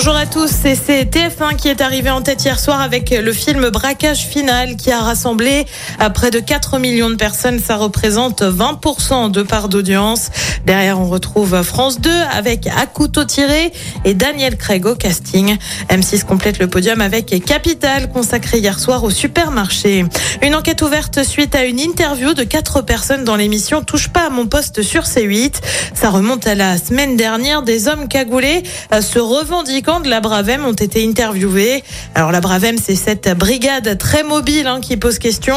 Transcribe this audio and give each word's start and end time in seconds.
Bonjour 0.00 0.14
à 0.14 0.26
tous, 0.26 0.48
c'est 0.48 1.10
TF1 1.10 1.56
qui 1.56 1.66
est 1.66 1.80
arrivé 1.80 2.08
en 2.08 2.22
tête 2.22 2.44
hier 2.44 2.60
soir 2.60 2.80
avec 2.80 3.10
le 3.10 3.32
film 3.32 3.68
Braquage 3.70 4.26
final 4.28 4.76
qui 4.76 4.92
a 4.92 5.00
rassemblé 5.00 5.66
à 5.98 6.08
près 6.08 6.30
de 6.30 6.38
4 6.38 6.78
millions 6.78 7.10
de 7.10 7.16
personnes. 7.16 7.58
Ça 7.58 7.74
représente 7.74 8.42
20% 8.42 9.32
de 9.32 9.42
part 9.42 9.68
d'audience. 9.68 10.30
Derrière, 10.64 11.00
on 11.00 11.08
retrouve 11.08 11.64
France 11.64 12.00
2 12.00 12.10
avec 12.32 12.68
À 12.68 12.86
couteau 12.86 13.24
tiré 13.24 13.72
et 14.04 14.14
Daniel 14.14 14.56
Craig 14.56 14.86
au 14.86 14.94
casting. 14.94 15.56
M6 15.90 16.22
complète 16.22 16.60
le 16.60 16.68
podium 16.68 17.00
avec 17.00 17.44
Capital 17.44 18.08
consacré 18.08 18.58
hier 18.58 18.78
soir 18.78 19.02
au 19.02 19.10
supermarché. 19.10 20.04
Une 20.42 20.54
enquête 20.54 20.80
ouverte 20.82 21.24
suite 21.24 21.56
à 21.56 21.64
une 21.64 21.80
interview 21.80 22.34
de 22.34 22.44
quatre 22.44 22.82
personnes 22.82 23.24
dans 23.24 23.34
l'émission 23.34 23.82
Touche 23.82 24.10
pas 24.10 24.26
à 24.26 24.30
mon 24.30 24.46
poste 24.46 24.82
sur 24.82 25.02
C8. 25.02 25.54
Ça 25.92 26.10
remonte 26.10 26.46
à 26.46 26.54
la 26.54 26.78
semaine 26.78 27.16
dernière. 27.16 27.62
Des 27.62 27.88
hommes 27.88 28.06
cagoulés 28.06 28.62
euh, 28.92 29.00
se 29.00 29.18
revendiquent 29.18 29.87
de 29.88 30.10
la 30.10 30.20
Bravem 30.20 30.66
ont 30.66 30.74
été 30.74 31.02
interviewés. 31.08 31.82
Alors 32.14 32.30
la 32.30 32.42
Bravem, 32.42 32.76
c'est 32.76 32.94
cette 32.94 33.30
brigade 33.36 33.96
très 33.96 34.22
mobile 34.22 34.66
hein, 34.66 34.80
qui 34.82 34.98
pose 34.98 35.18
question 35.18 35.56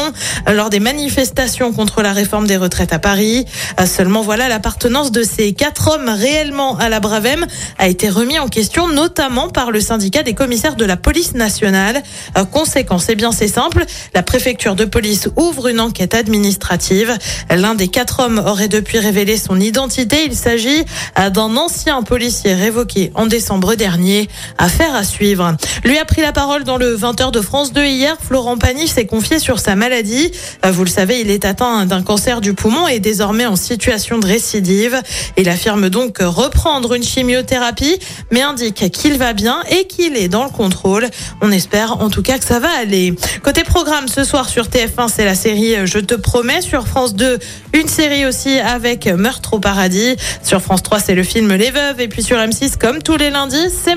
lors 0.50 0.70
des 0.70 0.80
manifestations 0.80 1.70
contre 1.74 2.00
la 2.00 2.14
réforme 2.14 2.46
des 2.46 2.56
retraites 2.56 2.94
à 2.94 2.98
Paris. 2.98 3.44
Euh, 3.78 3.84
seulement 3.84 4.22
voilà, 4.22 4.48
l'appartenance 4.48 5.12
de 5.12 5.22
ces 5.22 5.52
quatre 5.52 5.90
hommes 5.92 6.08
réellement 6.08 6.78
à 6.78 6.88
la 6.88 6.98
Bravem 6.98 7.46
a 7.78 7.88
été 7.88 8.08
remis 8.08 8.38
en 8.38 8.48
question, 8.48 8.88
notamment 8.88 9.50
par 9.50 9.70
le 9.70 9.80
syndicat 9.80 10.22
des 10.22 10.32
commissaires 10.32 10.76
de 10.76 10.86
la 10.86 10.96
police 10.96 11.34
nationale. 11.34 12.02
Euh, 12.38 12.46
conséquence, 12.46 13.06
eh 13.10 13.14
bien 13.14 13.32
c'est 13.32 13.48
simple, 13.48 13.84
la 14.14 14.22
préfecture 14.22 14.76
de 14.76 14.86
police 14.86 15.28
ouvre 15.36 15.68
une 15.68 15.78
enquête 15.78 16.14
administrative. 16.14 17.14
L'un 17.50 17.74
des 17.74 17.88
quatre 17.88 18.20
hommes 18.20 18.42
aurait 18.46 18.68
depuis 18.68 18.98
révélé 18.98 19.36
son 19.36 19.60
identité. 19.60 20.24
Il 20.24 20.34
s'agit 20.34 20.84
euh, 21.18 21.28
d'un 21.28 21.54
ancien 21.58 22.02
policier 22.02 22.54
révoqué 22.54 23.12
en 23.14 23.26
décembre 23.26 23.74
dernier. 23.74 24.11
Affaire 24.58 24.94
à 24.94 25.04
suivre. 25.04 25.56
Lui 25.84 25.98
a 25.98 26.04
pris 26.04 26.20
la 26.20 26.32
parole 26.32 26.64
dans 26.64 26.76
le 26.76 26.96
20h 26.96 27.30
de 27.30 27.40
France 27.40 27.72
2 27.72 27.84
hier. 27.84 28.16
Florent 28.20 28.56
Pagny 28.56 28.88
s'est 28.88 29.06
confié 29.06 29.38
sur 29.38 29.58
sa 29.58 29.74
maladie. 29.74 30.30
Euh, 30.64 30.70
vous 30.70 30.84
le 30.84 30.90
savez, 30.90 31.20
il 31.20 31.30
est 31.30 31.44
atteint 31.44 31.86
d'un 31.86 32.02
cancer 32.02 32.40
du 32.40 32.54
poumon 32.54 32.88
et 32.88 33.00
désormais 33.00 33.46
en 33.46 33.56
situation 33.56 34.18
de 34.18 34.26
récidive. 34.26 35.00
Il 35.36 35.48
affirme 35.48 35.88
donc 35.88 36.18
reprendre 36.20 36.94
une 36.94 37.02
chimiothérapie, 37.02 37.98
mais 38.30 38.42
indique 38.42 38.90
qu'il 38.90 39.18
va 39.18 39.32
bien 39.32 39.62
et 39.70 39.86
qu'il 39.86 40.16
est 40.16 40.28
dans 40.28 40.44
le 40.44 40.50
contrôle. 40.50 41.08
On 41.40 41.50
espère 41.50 42.00
en 42.00 42.10
tout 42.10 42.22
cas 42.22 42.38
que 42.38 42.44
ça 42.44 42.58
va 42.58 42.70
aller. 42.80 43.14
Côté 43.42 43.64
programme, 43.64 44.08
ce 44.08 44.24
soir 44.24 44.48
sur 44.48 44.66
TF1, 44.66 45.08
c'est 45.08 45.24
la 45.24 45.34
série 45.34 45.86
Je 45.86 45.98
te 45.98 46.14
promets. 46.14 46.60
Sur 46.60 46.86
France 46.86 47.14
2, 47.14 47.38
une 47.74 47.88
série 47.88 48.26
aussi 48.26 48.58
avec 48.58 49.06
Meurtre 49.06 49.54
au 49.54 49.58
paradis. 49.58 50.16
Sur 50.42 50.60
France 50.60 50.82
3, 50.82 51.00
c'est 51.00 51.14
le 51.14 51.22
film 51.22 51.52
Les 51.54 51.70
Veuves. 51.70 52.00
Et 52.00 52.08
puis 52.08 52.22
sur 52.22 52.36
M6, 52.36 52.76
comme 52.78 53.02
tous 53.02 53.16
les 53.16 53.30
lundis, 53.30 53.70
c'est 53.70 53.96